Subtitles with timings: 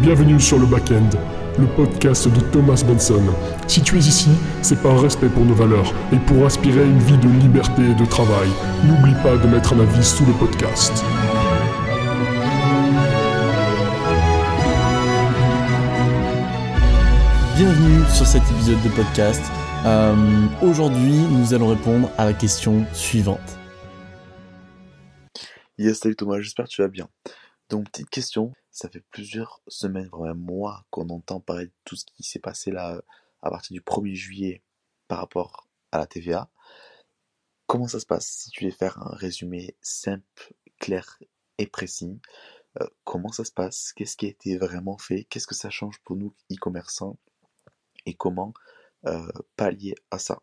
[0.00, 1.10] Bienvenue sur le Backend,
[1.58, 3.22] le podcast de Thomas Benson.
[3.66, 4.30] Si tu es ici,
[4.62, 7.94] c'est par respect pour nos valeurs et pour aspirer à une vie de liberté et
[7.94, 8.48] de travail.
[8.84, 10.92] N'oublie pas de mettre un avis sous le podcast.
[17.56, 19.42] Bienvenue sur cet épisode de podcast.
[19.86, 23.58] Euh, Aujourd'hui, nous allons répondre à la question suivante.
[25.78, 27.08] Yes, salut Thomas, j'espère que tu vas bien.
[27.74, 31.96] Donc, petite question, ça fait plusieurs semaines, voire même mois, qu'on entend parler de tout
[31.96, 33.02] ce qui s'est passé là
[33.42, 34.62] à partir du 1er juillet
[35.08, 36.48] par rapport à la TVA.
[37.66, 38.28] Comment ça se passe?
[38.28, 41.18] Si tu veux faire un résumé simple, clair
[41.58, 42.20] et précis,
[42.80, 43.92] euh, comment ça se passe?
[43.92, 45.24] Qu'est-ce qui a été vraiment fait?
[45.24, 47.18] Qu'est-ce que ça change pour nous, e-commerçants?
[48.06, 48.54] Et comment
[49.06, 50.42] euh, pallier à ça?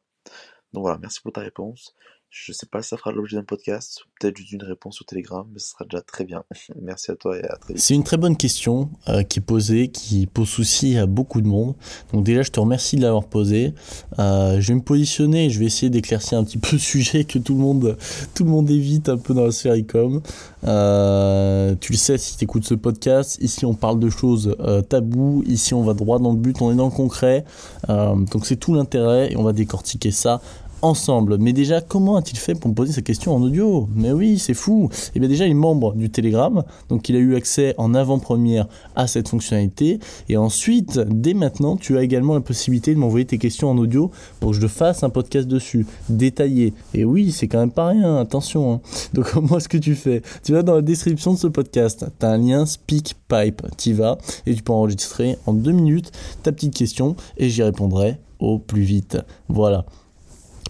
[0.73, 1.95] Donc voilà, merci pour ta réponse.
[2.34, 5.59] Je sais pas si ça fera l'objet d'un podcast, peut-être d'une réponse au Telegram, mais
[5.59, 6.45] ce sera déjà très bien.
[6.81, 7.84] Merci à toi et à très vite.
[7.84, 11.48] C'est une très bonne question euh, qui est posée, qui pose souci à beaucoup de
[11.48, 11.76] monde.
[12.13, 13.73] Donc déjà, je te remercie de l'avoir posée.
[14.18, 17.38] Euh, je vais me positionner, je vais essayer d'éclaircir un petit peu le sujet que
[17.38, 17.98] tout le monde,
[18.34, 20.21] tout le monde évite un peu dans la sphère e-com.
[20.63, 24.55] Euh, tu le sais si tu écoutes ce podcast, ici on parle de choses
[24.88, 27.43] tabous, ici on va droit dans le but, on est dans le concret.
[27.90, 30.40] Donc c'est tout l'intérêt et on va décortiquer ça
[30.82, 31.37] ensemble.
[31.40, 33.87] Mais déjà, comment a-t-il fait pour me poser sa question en audio?
[33.96, 34.90] Mais oui, c'est fou.
[35.15, 38.68] Et bien déjà, il est membre du Telegram, donc il a eu accès en avant-première
[38.96, 39.99] à cette fonctionnalité.
[40.29, 44.12] Et ensuite, dès maintenant, tu as également la possibilité de m'envoyer tes questions en audio
[44.40, 46.73] pour que je fasse un podcast dessus, détaillé.
[46.93, 48.73] Et oui, c'est quand même pas rien, attention.
[48.73, 48.82] hein.
[49.13, 52.26] Donc comment est-ce que tu fais Tu vas dans la description de ce podcast, tu
[52.26, 56.12] as un lien SpeakPipe, tu vas et tu peux enregistrer en deux minutes
[56.43, 59.18] ta petite question et j'y répondrai au plus vite.
[59.48, 59.85] Voilà.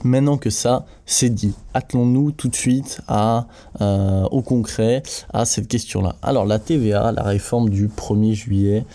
[0.03, 6.15] Maintenant que ça, c'est dit, attelons-nous tout de suite euh, au concret à cette question-là.
[6.21, 8.85] Alors la TVA, la réforme du 1er juillet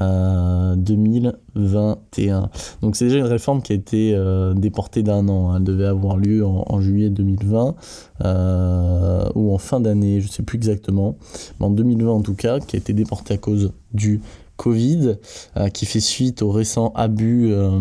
[0.00, 2.50] euh, 2021.
[2.82, 5.50] Donc c'est déjà une réforme qui a été euh, déportée d'un an.
[5.50, 5.56] hein.
[5.58, 7.74] Elle devait avoir lieu en, juillet 2020
[8.24, 11.16] euh, ou en fin d'année, je ne sais plus exactement.
[11.60, 14.20] Mais en 2020 en tout cas, qui a été déportée à cause du
[14.56, 15.16] Covid,
[15.56, 17.78] euh, qui fait suite aux récents abus euh,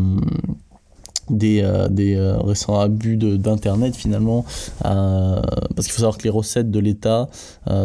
[1.30, 4.46] des, euh, des euh, récents abus d'internet finalement
[4.86, 5.42] euh,
[5.76, 7.28] parce qu'il faut savoir que les recettes de l'État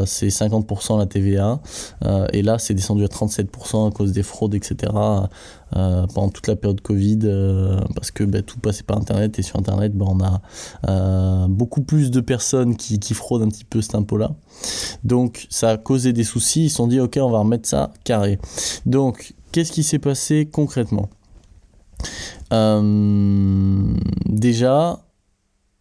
[0.05, 1.61] c'est 50% la TVA
[2.33, 4.93] et là c'est descendu à 37% à cause des fraudes etc
[5.73, 7.19] pendant toute la période Covid
[7.95, 12.11] parce que bah, tout passait par internet et sur internet bah, on a beaucoup plus
[12.11, 14.33] de personnes qui, qui fraudent un petit peu cet impôt là
[15.05, 17.93] donc ça a causé des soucis ils se sont dit ok on va remettre ça
[18.05, 18.39] carré.
[18.87, 21.09] Donc qu'est-ce qui s'est passé concrètement?
[22.53, 23.95] Euh,
[24.27, 25.01] déjà,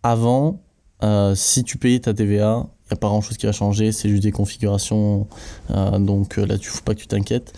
[0.03, 0.61] avant,
[1.03, 3.91] euh, si tu payais ta TVA, il n'y a pas grand chose qui va changer,
[3.91, 5.27] c'est juste des configurations.
[5.71, 7.53] euh, donc là, tu faut pas que tu t'inquiètes.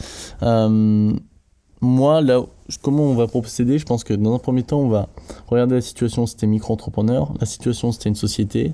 [1.84, 2.44] Moi, là,
[2.84, 5.10] comment on va procéder Je pense que dans un premier temps, on va
[5.48, 7.34] regarder la situation, c'était micro-entrepreneur.
[7.40, 8.74] La situation, c'était une société.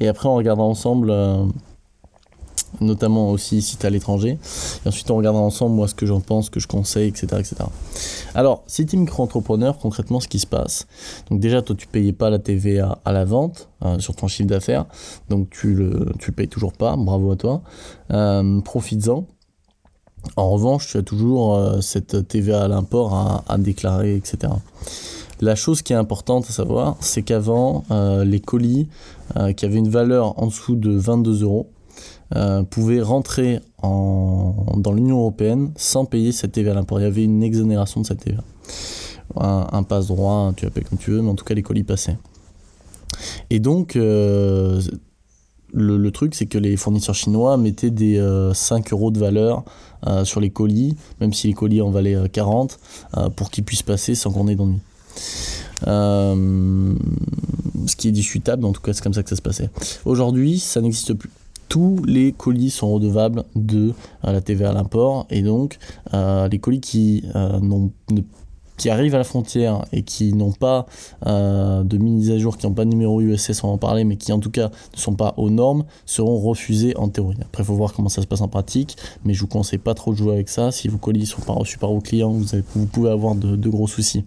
[0.00, 1.10] Et après, on regardera ensemble.
[2.80, 4.38] Notamment aussi si tu es à l'étranger.
[4.84, 7.26] Et ensuite, on regardera ensemble, moi, ce que j'en pense, ce que je conseille, etc.
[7.38, 7.56] etc.
[8.34, 10.86] Alors, si tu es micro-entrepreneur, concrètement, ce qui se passe,
[11.30, 14.48] donc déjà, toi, tu payais pas la TVA à la vente euh, sur ton chiffre
[14.48, 14.86] d'affaires,
[15.28, 17.62] donc tu le, tu le payes toujours pas, bravo à toi.
[18.12, 19.26] Euh, Profites-en.
[20.36, 24.52] En revanche, tu as toujours euh, cette TVA à l'import à, à déclarer, etc.
[25.42, 28.86] La chose qui est importante à savoir, c'est qu'avant, euh, les colis
[29.36, 31.68] euh, qui avaient une valeur en dessous de 22 euros
[32.34, 36.82] euh, pouvaient rentrer en, dans l'Union européenne sans payer cette TVA.
[36.90, 38.42] Il y avait une exonération de cette TVA.
[39.36, 42.18] Un, un passe-droit, tu l'appelles comme tu veux, mais en tout cas, les colis passaient.
[43.50, 44.80] Et donc, euh,
[45.72, 49.64] le, le truc, c'est que les fournisseurs chinois mettaient des euh, 5 euros de valeur
[50.06, 52.78] euh, sur les colis, même si les colis en valaient euh, 40,
[53.16, 54.80] euh, pour qu'ils puissent passer sans qu'on ait d'ennui.
[57.86, 59.70] Ce qui est discutable, en tout cas, c'est comme ça que ça se passait.
[60.04, 61.30] Aujourd'hui, ça n'existe plus.
[61.72, 63.94] Tous les colis sont redevables de
[64.26, 65.78] euh, la TVA à l'import, et donc
[66.12, 67.90] euh, les colis qui euh, n'ont
[68.90, 70.84] arrivent à la frontière et qui n'ont pas
[71.24, 74.16] de mise à jour, qui n'ont pas de numéro USS, on va en parler, mais
[74.16, 77.38] qui en tout cas ne sont pas aux normes, seront refusés en théorie.
[77.40, 79.94] Après, il faut voir comment ça se passe en pratique, mais je vous conseille pas
[79.94, 80.72] trop de jouer avec ça.
[80.72, 83.86] Si vos colis ne sont pas reçus par vos clients, vous, pouvez avoir de, gros
[83.86, 84.26] soucis.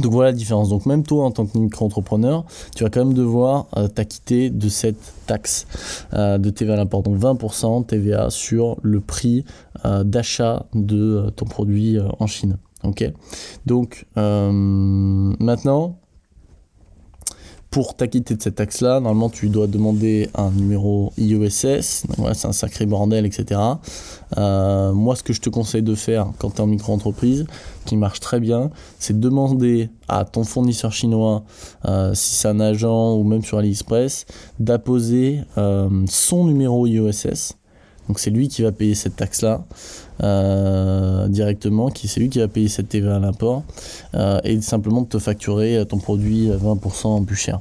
[0.00, 0.68] Donc voilà la différence.
[0.68, 2.44] Donc même toi en tant que micro-entrepreneur,
[2.74, 5.66] tu vas quand même devoir euh, t'acquitter de cette taxe
[6.12, 7.02] euh, de TVA à.
[7.02, 9.44] Donc 20% TVA sur le prix
[9.84, 12.58] euh, d'achat de ton produit en Chine.
[12.84, 13.04] Ok?
[13.64, 15.98] Donc maintenant,
[17.76, 21.12] pour t'acquitter de cette taxe-là, normalement, tu dois demander un numéro.
[22.16, 23.60] Voilà, c'est un sacré bordel, etc.
[24.38, 27.44] Euh, moi, ce que je te conseille de faire quand tu es en micro-entreprise,
[27.84, 31.44] qui marche très bien, c'est de demander à ton fournisseur chinois,
[31.84, 34.24] euh, si c'est un agent ou même sur AliExpress,
[34.58, 37.58] d'apposer euh, son numéro IESS.
[38.08, 39.64] Donc c'est lui qui va payer cette taxe-là
[40.22, 43.64] euh, directement, qui c'est lui qui va payer cette TVA à l'import
[44.14, 47.60] euh, et simplement de te facturer ton produit 20% plus cher.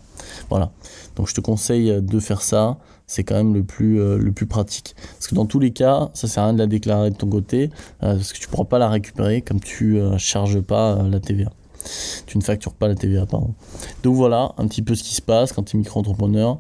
[0.50, 0.72] Voilà.
[1.16, 2.78] Donc je te conseille de faire ça.
[3.08, 4.96] C'est quand même le plus, euh, le plus pratique.
[5.14, 7.28] Parce que dans tous les cas, ça sert à rien de la déclarer de ton
[7.28, 7.70] côté,
[8.00, 11.52] parce que tu ne pourras pas la récupérer comme tu ne charges pas la TVA.
[12.26, 13.54] Tu ne factures pas la TVA, pardon.
[14.02, 16.58] Donc voilà un petit peu ce qui se passe quand tu es micro-entrepreneur.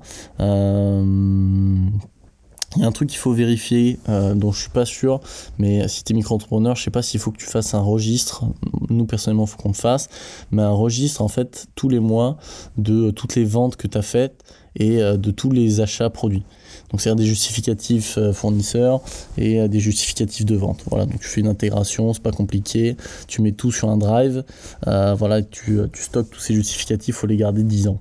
[2.75, 5.21] Il y a un truc qu'il faut vérifier, euh, dont je suis pas sûr,
[5.57, 8.45] mais si tu es micro-entrepreneur, je sais pas s'il faut que tu fasses un registre.
[8.89, 10.09] Nous, personnellement, il faut qu'on le fasse,
[10.51, 12.37] mais un registre, en fait, tous les mois
[12.77, 14.43] de toutes les ventes que tu as faites
[14.75, 16.43] et euh, de tous les achats produits.
[16.91, 19.01] Donc, c'est-à-dire des justificatifs euh, fournisseurs
[19.37, 20.83] et des justificatifs de vente.
[20.89, 22.95] Voilà, donc tu fais une intégration, c'est pas compliqué.
[23.27, 24.43] Tu mets tout sur un drive.
[24.85, 27.99] voilà, tu, tu stockes tous ces justificatifs, il faut les garder 10 ans.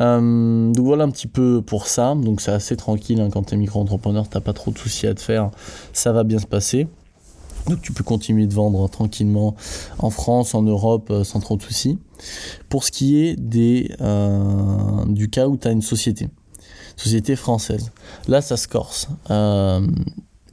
[0.00, 2.14] Euh, donc voilà un petit peu pour ça.
[2.14, 5.14] Donc c'est assez tranquille hein, quand tu es micro-entrepreneur, t'as pas trop de soucis à
[5.14, 5.50] te faire,
[5.92, 6.86] ça va bien se passer.
[7.68, 9.54] Donc tu peux continuer de vendre tranquillement
[9.98, 11.98] en France, en Europe, euh, sans trop de soucis.
[12.68, 13.36] Pour ce qui est
[14.00, 16.28] euh, du cas où tu as une société,
[16.96, 17.92] société française,
[18.26, 19.08] là ça se corse.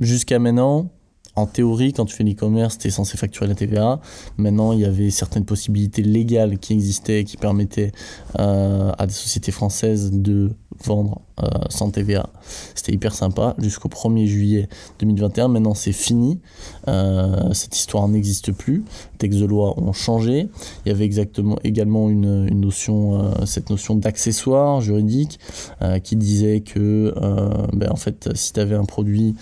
[0.01, 0.89] Jusqu'à maintenant,
[1.35, 3.99] en théorie, quand tu fais l'e-commerce, tu es censé facturer la TVA.
[4.37, 7.91] Maintenant, il y avait certaines possibilités légales qui existaient qui permettaient
[8.39, 10.51] euh, à des sociétés françaises de
[10.83, 12.29] vendre euh, sans TVA.
[12.75, 14.69] C'était hyper sympa jusqu'au 1er juillet
[14.99, 15.49] 2021.
[15.49, 16.39] Maintenant, c'est fini.
[16.87, 18.85] Euh, cette histoire n'existe plus.
[19.13, 20.49] Les textes de loi ont changé.
[20.85, 25.39] Il y avait exactement également une, une notion, euh, cette notion d'accessoire juridique
[26.03, 27.13] qui disait que,
[27.73, 29.35] ben, en fait, si tu avais un produit,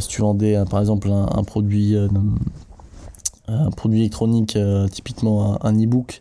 [0.00, 1.96] si tu vendais par exemple un, produit
[3.48, 4.58] un produit électronique,
[4.90, 6.20] typiquement un, e-book,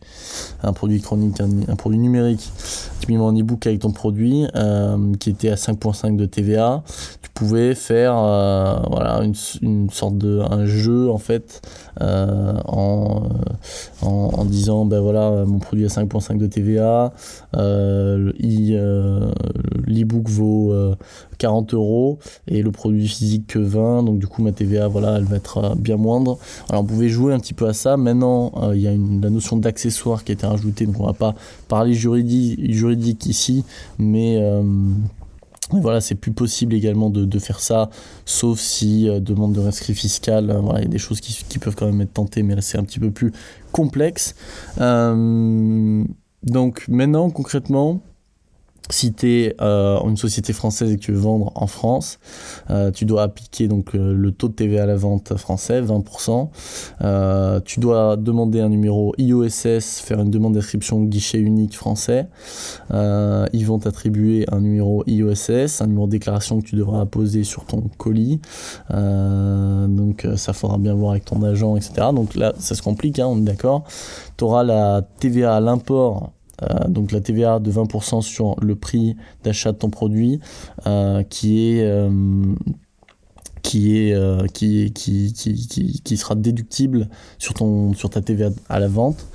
[0.63, 2.51] un produit électronique, un, produit numérique,
[3.07, 6.83] typiquement un e-book avec ton produit, euh, qui était à 5.5 de TVA,
[7.21, 11.61] tu pouvais faire euh, voilà, une, une, sorte de un jeu en fait
[11.99, 13.23] en,
[14.01, 17.13] en, en, disant ben voilà mon produit à 5.5 de TVA,
[19.87, 20.73] l'e-book vaut
[21.37, 25.23] 40 euros et le produit physique que 20 donc du coup ma TVA voilà elle
[25.23, 26.37] va être bien moindre
[26.69, 27.97] alors on pouvait jouer un petit peu à ça.
[27.97, 31.05] Maintenant, euh, il y a une, la notion d'accessoire qui a été rajoutée, donc on
[31.05, 31.35] va pas
[31.67, 33.63] parler juridique, ici,
[33.97, 34.63] mais euh,
[35.71, 37.89] voilà, c'est plus possible également de, faire ça,
[38.25, 40.57] sauf si euh, demande de rescrit fiscal.
[40.63, 42.61] voilà, il y a des choses qui, qui, peuvent quand même être tentées, mais là
[42.61, 43.31] c'est un petit peu plus
[43.71, 44.35] complexe.
[44.77, 48.01] donc maintenant, concrètement,
[48.89, 52.19] si tu es euh, une société française et que tu veux vendre en France,
[52.69, 56.49] euh, tu dois appliquer donc euh, le taux de TVA à la vente français, 20%.
[57.01, 62.27] Euh, tu dois demander un numéro IOSS, faire une demande d'inscription guichet unique français.
[62.91, 67.65] Ils vont t'attribuer un numéro IOSS, un numéro de déclaration que tu devras apposer sur
[67.65, 68.39] ton colis.
[68.89, 72.07] donc ça faudra bien voir avec ton agent, etc.
[72.13, 73.83] Donc là, ça se complique, hein, on est d'accord.
[74.37, 76.31] Tu auras la TVA à l'import
[76.63, 80.39] euh, donc la TVA de 20% sur le prix d'achat de ton produit,
[80.85, 82.09] euh, qui est euh,
[83.61, 87.53] qui, est, euh, qui, qui, qui, sera déductible sur,
[88.09, 89.25] ta TVA à la vente.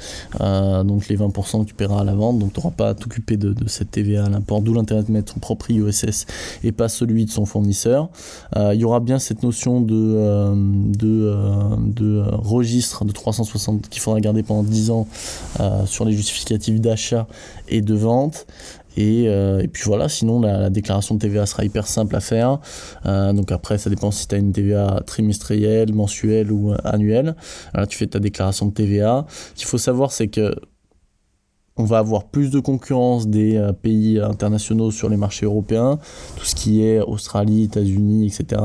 [0.41, 2.95] Euh, donc les 20% que tu paieras à la vente, donc tu n'auras pas à
[2.95, 6.27] t'occuper de, cette TVA à l'import, d'où l'intérêt de mettre son propre IOSS
[6.65, 8.11] et pas celui de son fournisseur.
[8.57, 10.55] Euh, il y aura bien cette notion de,
[10.93, 11.35] de,
[11.87, 15.07] de registre de 360 qu'il faudra garder pendant 10 ans
[15.87, 17.27] sur les justificatifs d'achat
[17.69, 18.47] et de vente.
[18.99, 22.59] Euh, et, puis voilà, sinon la, déclaration de TVA sera hyper simple à faire.
[23.07, 27.35] Euh, donc après, ça dépend si tu as une TVA trimestrielle, mensuelle ou annuelle.
[27.75, 29.27] Là, tu fais ta déclaration de TVA.
[29.55, 30.55] Ce qu'il faut savoir, c'est que
[31.79, 35.99] on va avoir plus de concurrence des euh, pays internationaux sur les marchés européens,
[36.37, 38.61] tout ce qui est Australie, États-Unis, etc.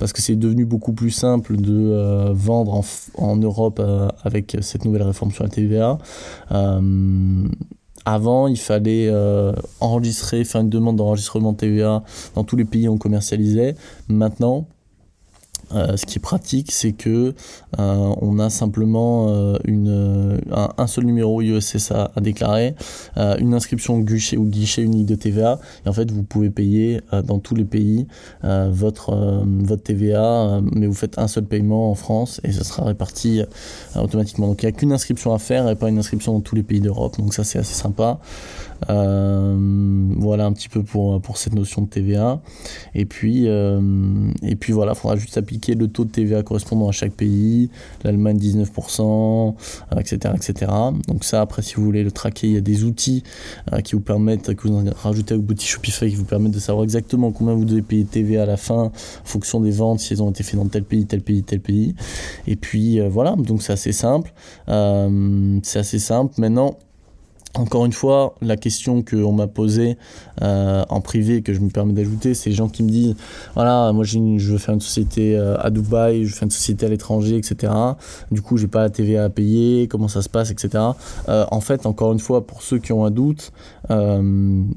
[0.00, 3.80] Parce que c'est devenu beaucoup plus simple de vendre en, en Europe
[4.24, 5.98] avec cette nouvelle réforme sur la TVA.
[8.10, 12.02] Avant, il fallait euh, enregistrer, faire une demande d'enregistrement TVA
[12.34, 13.74] dans tous les pays où on commercialisait.
[14.08, 14.66] Maintenant,
[15.74, 17.34] euh, ce qui est pratique, c'est que
[17.78, 19.28] euh, on a simplement
[19.66, 20.27] une,
[20.76, 22.74] un, seul numéro IESS à, déclarer,
[23.16, 27.38] une inscription guichet ou guichet unique de TVA, et en fait vous pouvez payer dans
[27.38, 28.06] tous les pays
[28.42, 33.42] votre, votre TVA, mais vous faites un seul paiement en France et ça sera réparti
[33.96, 34.48] automatiquement.
[34.48, 36.62] Donc il n'y a qu'une inscription à faire et pas une inscription dans tous les
[36.62, 38.20] pays d'Europe, donc ça c'est assez sympa.
[38.86, 42.40] Voilà un petit peu pour, pour cette notion de TVA.
[42.94, 46.92] Et puis, et puis voilà, il faudra juste appliquer le taux de TVA correspondant à
[46.92, 47.70] chaque pays.
[48.04, 49.54] L'Allemagne 19%,
[49.98, 50.72] etc., etc.
[51.06, 53.22] Donc ça, après, si vous voulez le traquer, il y a des outils
[53.84, 57.32] qui vous permettent, que vous rajoutez votre boutique Shopify, qui vous permettent de savoir exactement
[57.32, 58.92] combien vous devez payer de TVA à la fin, en
[59.24, 61.94] fonction des ventes, si elles ont été faites dans tel pays, tel pays, tel pays.
[62.46, 64.32] Et puis voilà, donc c'est assez simple.
[64.66, 66.34] c'est assez simple.
[66.38, 66.78] Maintenant,
[67.54, 69.96] encore une fois, la question qu'on m'a posée
[70.42, 73.16] euh, en privé, que je me permets d'ajouter, c'est les gens qui me disent
[73.54, 76.86] voilà, moi je veux faire une société euh, à Dubaï, je veux faire une société
[76.86, 77.72] à l'étranger, etc.
[78.30, 80.84] Du coup, j'ai pas la TVA à payer, comment ça se passe, etc.
[81.28, 83.52] Euh, en fait, encore une fois, pour ceux qui ont un doute,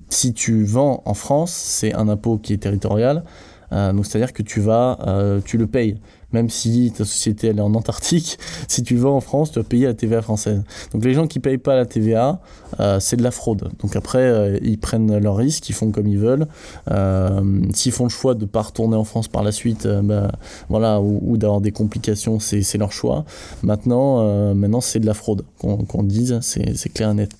[0.10, 3.24] si tu vends en France, c'est un impôt qui est territorial.
[3.72, 4.98] donc, c'est-à-dire que tu vas,
[5.44, 5.98] tu le payes
[6.34, 9.64] même si ta société elle est en Antarctique, si tu vends en France, tu vas
[9.64, 10.62] payer la TVA française.
[10.94, 12.40] Donc les gens qui payent pas la TVA,
[12.80, 13.72] euh, c'est de la fraude.
[13.80, 16.48] Donc après, euh, ils prennent leurs risques, ils font comme ils veulent.
[16.90, 20.32] Euh, s'ils font le choix de pas retourner en France par la suite, bah,
[20.70, 23.26] voilà, ou, d'avoir des complications, c'est leur choix.
[23.64, 27.32] Maintenant, maintenant c'est de la fraude qu'on dise, c'est clair et net.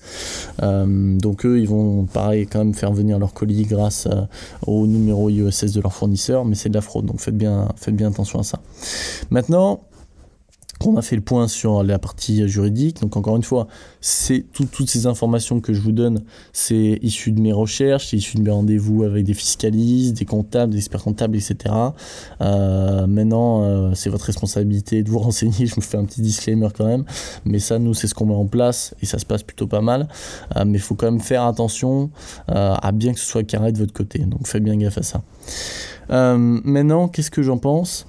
[0.60, 4.08] donc eux, ils vont pareil quand même faire venir leur colis grâce
[4.66, 7.06] au numéro IESS de leur fournisseur, mais c'est de la fraude.
[7.06, 8.60] Donc faites bien, faites bien attention à ça.
[9.30, 9.80] Maintenant,
[10.84, 13.00] on a fait le point sur la partie juridique.
[13.00, 13.68] Donc encore une fois,
[14.00, 18.36] c'est toutes ces informations que je vous donne, c'est issu de mes recherches, c'est issu
[18.38, 21.74] de mes rendez-vous avec des fiscalistes, des comptables, des experts comptables, etc.
[22.40, 25.66] Euh, maintenant, euh, c'est votre responsabilité de vous renseigner.
[25.66, 27.04] Je me fais un petit disclaimer quand même,
[27.44, 29.80] mais ça, nous, c'est ce qu'on met en place et ça se passe plutôt pas
[29.80, 30.08] mal.
[30.56, 32.10] Euh, mais il faut quand même faire attention
[32.48, 34.18] à bien que ce soit carré de votre côté.
[34.20, 35.22] Donc faites bien gaffe à ça.
[36.08, 38.06] maintenant, qu'est-ce que j'en pense?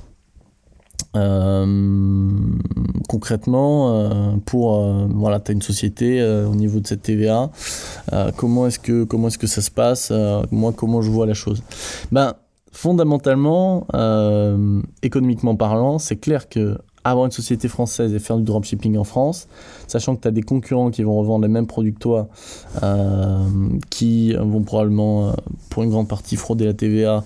[1.16, 2.38] Euh,
[3.08, 7.52] concrètement, euh, pour euh, voilà, tu as une société au niveau de cette TVA,
[8.38, 10.12] comment est-ce que comment est-ce que ça se passe
[10.52, 11.64] Moi, comment je vois la chose?
[12.12, 12.34] Ben
[12.72, 13.86] fondamentalement,
[15.04, 19.48] économiquement parlant, c'est clair que avoir une société française et faire du dropshipping en France,
[19.88, 22.28] sachant que tu as des concurrents qui vont revendre les mêmes produits que toi,
[22.82, 23.46] euh,
[23.90, 25.32] qui vont probablement, euh,
[25.70, 27.24] pour une grande partie, frauder la TVA,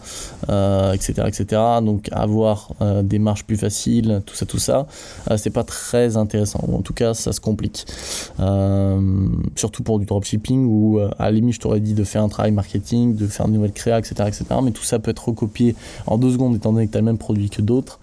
[0.93, 1.61] etc., euh, etc.
[1.83, 2.71] Donc avoir
[3.03, 4.87] des marges plus faciles, tout ça, tout ça,
[5.35, 6.63] c'est pas très intéressant.
[6.67, 7.85] Ou en tout cas, ça se complique.
[9.55, 12.51] surtout pour du dropshipping où, à la limite, je t'aurais dit de faire un travail
[12.51, 14.45] marketing, de faire une nouvelle créa, etc., etc.
[14.63, 15.75] Mais tout ça peut être recopié
[16.07, 17.99] en deux secondes étant donné que tu as le même produit que d'autres.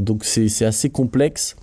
[0.00, 1.54] donc c'est assez compliqué complexe.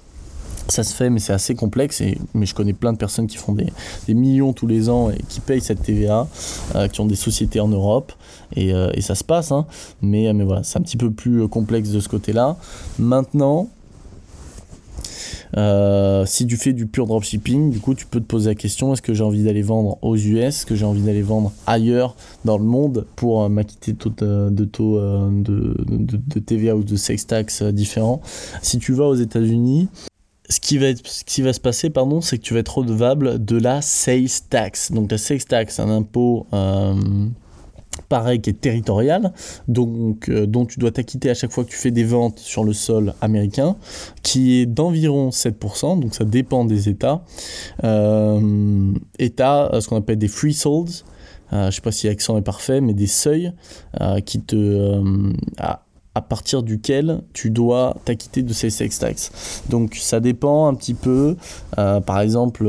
[0.69, 2.01] Ça se fait, mais c'est assez complexe.
[2.33, 5.41] Mais je connais plein de personnes qui font des, millions tous les ans et qui
[5.41, 6.27] payent cette TVA,
[6.75, 8.13] euh, qui ont des sociétés en Europe.
[8.55, 9.51] Et, euh, ça se passe.
[9.51, 9.65] Hein.
[10.01, 12.55] Mais, mais voilà, c'est un petit peu plus euh, complexe de ce côté-là.
[12.97, 13.67] Maintenant,
[15.57, 18.93] euh, si tu fais du pur dropshipping, du coup, tu peux te poser la question
[18.93, 22.15] est-ce que j'ai envie d'aller vendre aux US Est-ce que j'ai envie d'aller vendre ailleurs
[22.45, 27.63] dans le monde pour euh, m'acquitter de, taux euh, de, TVA ou de sex tax
[27.63, 28.21] différents?
[28.61, 29.89] Si tu vas aux États-Unis,
[30.49, 34.27] ce qui, va se passer, pardon, c'est que tu vas être redevable de la sales
[34.49, 34.91] tax.
[34.91, 36.47] Donc la sales tax, un impôt
[38.09, 39.33] pareil qui est territorial,
[39.67, 42.63] donc euh, dont tu dois t'acquitter à chaque fois que tu fais des ventes sur
[42.63, 43.75] le sol américain,
[44.21, 47.23] qui est d'environ 7%, donc ça dépend des États.
[47.83, 51.03] Euh, et tu as euh, ce qu'on appelle des free solds,
[51.51, 53.53] je sais pas si l'accent est parfait, mais des seuils
[54.25, 55.03] qui te...
[55.57, 55.83] À,
[56.15, 59.61] à, partir duquel tu dois t'acquitter de ces sex tax.
[59.69, 61.37] Donc ça dépend un petit peu.
[61.75, 62.67] par exemple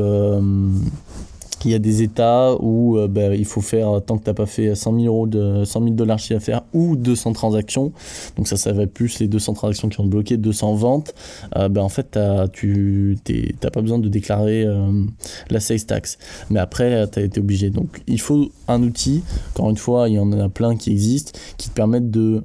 [1.65, 4.33] il y a des États où euh, bah, il faut faire, tant que tu n'as
[4.33, 7.91] pas fait 100 000, euros de, 100 000 dollars chiffre d'affaires ou 200 transactions,
[8.37, 11.13] donc ça, ça va plus les 200 transactions qui ont bloqué, 200 ventes,
[11.57, 12.17] euh, bah, en fait,
[12.53, 13.17] tu
[13.63, 15.03] n'as pas besoin de déclarer euh,
[15.49, 16.17] la sales tax.
[16.49, 17.69] Mais après, tu as été obligé.
[17.69, 21.37] Donc, il faut un outil, encore une fois, il y en a plein qui existent,
[21.57, 22.43] qui te permettent de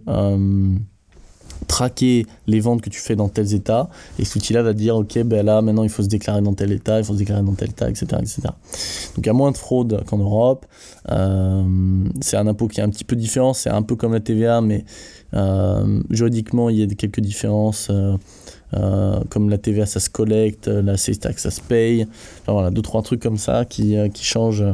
[1.70, 3.88] traquer les ventes que tu fais dans tels états.
[4.18, 6.72] Et cet outil-là va dire ok ben là maintenant il faut se déclarer dans tel
[6.72, 8.42] état il faut se déclarer dans tel état etc etc
[9.14, 10.66] donc il y a moins de fraude qu'en Europe.
[11.10, 11.62] Euh,
[12.20, 13.52] c'est un impôt qui est un petit peu différent.
[13.52, 14.84] C'est un peu comme la TVA mais
[15.34, 17.88] euh, juridiquement il y a quelques différences.
[18.72, 20.66] Euh, comme la TVA ça se collecte.
[20.66, 22.06] La tax ça se paye.
[22.48, 24.64] Voilà deux trois trucs comme ça qui, qui changent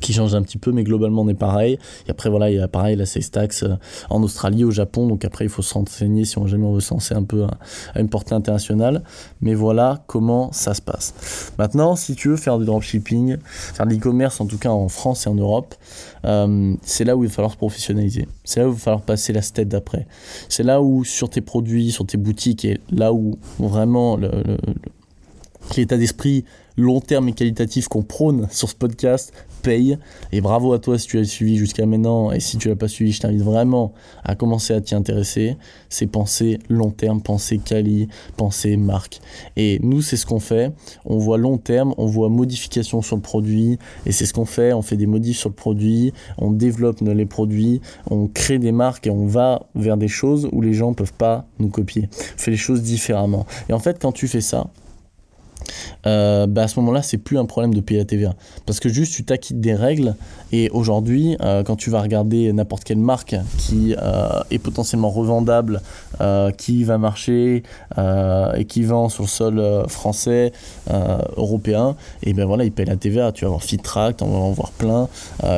[0.00, 1.78] qui change un petit peu, mais globalement on est pareil.
[2.06, 3.64] Et après voilà, il y a pareil la sales tax
[4.08, 6.80] en Australie, au Japon, donc après il faut se renseigner si on jamais on veut
[6.80, 9.02] se un peu à, une portée internationale.
[9.40, 11.52] Mais voilà comment ça se passe.
[11.58, 15.26] Maintenant, si tu veux faire du dropshipping, faire de l'e-commerce en tout cas en France
[15.26, 15.74] et en Europe,
[16.24, 18.28] euh, c'est là où il va falloir se professionnaliser.
[18.44, 20.06] C'est là où il va falloir passer la step d'après.
[20.48, 24.18] C'est là où sur tes produits, sur tes boutiques, et là où vraiment
[25.76, 26.44] l'état d'esprit
[26.80, 29.32] long terme et qualitatif qu'on prône sur ce podcast
[29.62, 29.98] paye.
[30.32, 32.32] Et bravo à toi si tu as suivi jusqu'à maintenant.
[32.32, 33.92] Et si tu l'as pas suivi, je t'invite vraiment
[34.24, 35.56] à commencer à t'y intéresser.
[35.88, 39.20] C'est penser long terme, penser quali, penser marque.
[39.56, 40.72] Et nous, c'est ce qu'on fait.
[41.04, 43.78] On voit long terme, on voit modification sur le produit.
[44.06, 44.72] Et c'est ce qu'on fait.
[44.72, 49.06] On fait des modifs sur le produit, on développe les produits, on crée des marques
[49.06, 52.08] et on va vers des choses où les gens peuvent pas nous copier.
[52.12, 53.46] On fait les choses différemment.
[53.68, 54.70] Et en fait, quand tu fais ça,
[56.06, 58.34] euh, bah à ce moment-là, c'est plus un problème de payer la TVA.
[58.66, 60.14] Parce que juste, tu t'acquittes des règles.
[60.52, 65.80] Et aujourd'hui, euh, quand tu vas regarder n'importe quelle marque qui euh, est potentiellement revendable,
[66.58, 67.62] qui va marcher
[67.96, 70.52] et qui vend sur le sol français,
[71.36, 73.32] européen, et ben voilà, ils payent la TVA.
[73.32, 75.08] Tu vas voir Fitract, on va en voir plein.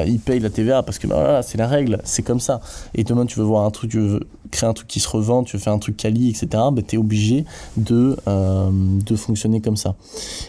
[0.06, 2.61] ils payent la TVA parce que bah, voilà, c'est la règle, c'est comme ça.
[2.94, 4.21] Et demain, tu veux voir un truc, tu veux
[4.52, 6.47] créer un truc qui se revend, tu veux faire un truc quali, etc.
[6.73, 7.44] Bah, tu es obligé
[7.76, 9.91] de, de fonctionner comme ça.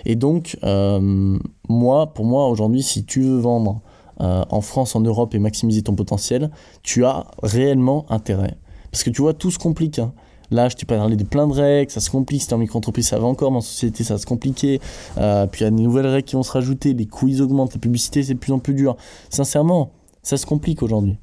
[0.05, 1.37] Et donc, euh,
[1.69, 3.81] moi, pour moi, aujourd'hui, si tu veux vendre
[4.21, 6.51] euh, en France, en Europe et maximiser ton potentiel,
[6.83, 8.57] tu as réellement intérêt.
[8.91, 9.99] Parce que tu vois, tout se complique.
[9.99, 10.13] Hein.
[10.51, 12.41] Là, je t'ai parlé de plein de règles, ça se complique.
[12.41, 14.79] Si t'es en micro-entreprise, ça va encore, mais en société, ça va se compliquer.
[15.17, 17.41] Euh, puis il y a des nouvelles règles qui vont se rajouter, les coûts ils
[17.41, 18.95] augmentent, la publicité, c'est de plus en plus dur.
[19.29, 21.17] Sincèrement, ça se complique aujourd'hui.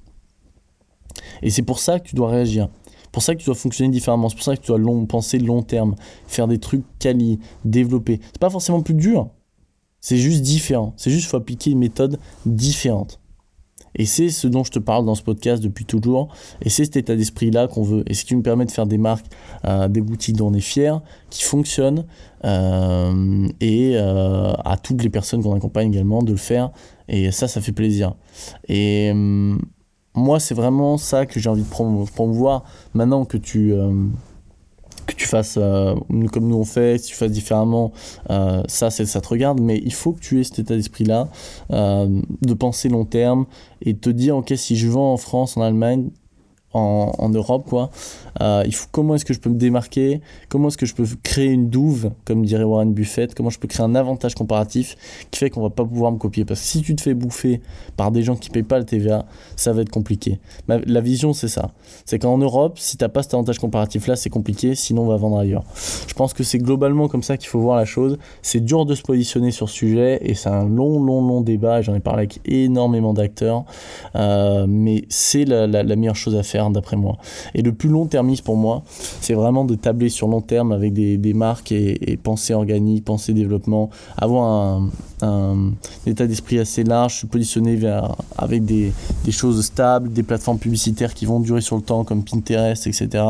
[1.43, 2.69] Et c'est pour ça que tu dois réagir
[3.13, 4.29] pour ça que tu dois fonctionner différemment.
[4.29, 5.95] C'est pour ça que tu dois penser long terme,
[6.27, 8.21] faire des trucs quali, développer.
[8.27, 9.31] C'est pas forcément plus dur.
[10.01, 10.95] C'est juste différent.
[10.97, 13.21] C'est juste faut appliquer une méthode différente.
[13.97, 16.29] Et c'est ce dont je te parle dans ce podcast depuis toujours.
[16.63, 18.05] Et c'est cet état d'esprit-là qu'on veut.
[18.07, 19.27] Et ce qui nous permet de faire des marques,
[19.65, 22.07] euh, des boutiques dont on est fier, qui fonctionnent,
[22.45, 26.71] euh, et euh, à toutes les personnes qu'on accompagne également de le faire.
[27.09, 28.15] Et ça, ça fait plaisir.
[28.69, 29.13] Et
[30.15, 32.65] moi, c'est vraiment ça que j'ai envie de promouvoir.
[32.95, 33.93] Maintenant que tu, euh,
[35.07, 35.95] que tu fasses euh,
[36.33, 37.93] comme nous on fait, si tu fasses différemment,
[38.31, 39.61] euh, ça, ça te regarde.
[39.61, 41.29] Mais il faut que tu aies cet état d'esprit-là,
[41.71, 43.47] de penser long terme
[43.83, 46.11] et de te dire, ok, si je vends en France, en Allemagne,
[46.73, 47.91] en Europe, quoi,
[48.41, 50.21] euh, il faut, comment est-ce que je peux me démarquer?
[50.49, 53.35] Comment est-ce que je peux créer une douve, comme dirait Warren Buffett?
[53.35, 54.97] Comment je peux créer un avantage comparatif
[55.31, 56.45] qui fait qu'on va pas pouvoir me copier?
[56.45, 57.61] Parce que si tu te fais bouffer
[57.97, 60.39] par des gens qui payent pas le TVA, ça va être compliqué.
[60.69, 61.71] la vision, c'est ça.
[62.05, 65.17] C'est qu'en Europe, si tu n'as pas cet avantage comparatif-là, c'est compliqué, sinon on va
[65.17, 65.65] vendre ailleurs.
[66.07, 68.19] Je pense que c'est globalement comme ça qu'il faut voir la chose.
[68.43, 71.83] C'est dur de se positionner sur ce sujet et c'est un long, long, long débat.
[71.83, 73.65] J'en ai parlé avec énormément d'acteurs.
[74.17, 77.17] Euh, mais c'est la meilleure chose à faire, d'après moi.
[77.55, 78.83] Et le plus long terme, pour moi,
[79.21, 83.91] c'est vraiment de tabler sur long terme avec des, marques et, penser organique, penser développement,
[84.17, 84.91] avoir un,
[85.23, 85.73] un
[86.07, 88.93] état d'esprit assez large, se positionner vers, avec des,
[89.25, 93.25] des, choses stables, des plateformes publicitaires qui vont durer sur le temps comme Pinterest, etc.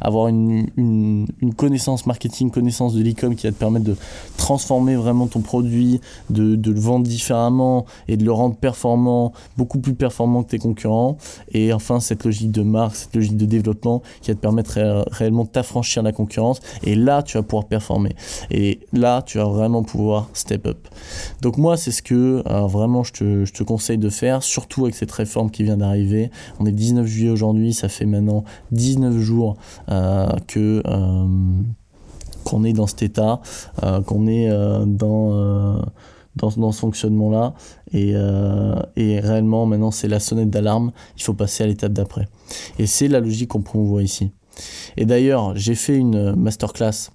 [0.00, 3.96] Avoir une, une, une connaissance marketing, connaissance de l'e-com qui va te permettre de
[4.36, 6.00] transformer vraiment ton produit,
[6.30, 10.58] de, de, le vendre différemment et de le rendre performant, beaucoup plus performant que tes
[10.58, 11.16] concurrents.
[11.52, 14.78] Et enfin, cette logique de marque, cette logique de développement qui va te permettre
[15.10, 16.60] réellement de t'affranchir la concurrence.
[16.82, 18.14] Et là, tu vas pouvoir performer.
[18.50, 20.88] Et là, tu vas vraiment pouvoir step up.
[21.42, 24.94] Donc moi, c'est ce que vraiment je te, je te, conseille de faire, surtout avec
[24.94, 26.30] cette réforme qui vient d'arriver.
[26.58, 29.56] On est 19 juillet aujourd'hui, ça fait maintenant 19 jours
[29.90, 30.82] euh, que...
[30.86, 31.24] Euh,
[32.42, 33.42] qu'on est dans cet état,
[33.82, 35.76] euh, qu'on est dans,
[36.36, 37.52] dans, dans, ce fonctionnement-là.
[37.92, 38.14] Et,
[38.96, 40.90] et, réellement, maintenant, c'est la sonnette d'alarme.
[41.18, 42.28] Il faut passer à l'étape d'après.
[42.78, 44.32] Et c'est la logique qu'on promouvoit ici.
[44.96, 47.10] Et d'ailleurs, j'ai fait une masterclass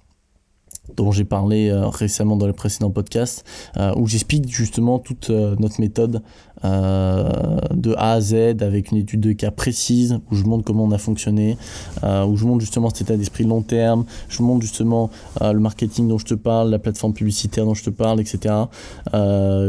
[0.96, 3.44] dont j'ai parlé euh, récemment dans le précédent podcast,
[3.76, 6.22] euh, où j'explique justement toute euh, notre méthode
[6.62, 10.90] de A à Z avec une étude de cas précise, où je montre comment on
[10.90, 11.56] a fonctionné,
[12.02, 16.18] où je montre justement cet état d'esprit long terme, je montre justement le marketing dont
[16.18, 18.54] je te parle, la plateforme publicitaire dont je te parle, etc.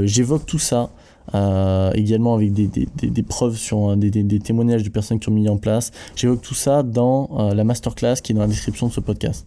[0.05, 0.89] J'évoque tout ça
[1.35, 5.33] euh, également avec des, des, des, preuves sur euh, des, témoignages de personnes qui ont
[5.33, 5.91] mis en place.
[6.15, 9.45] J'évoque tout ça dans euh, la masterclass qui est dans la description de ce podcast.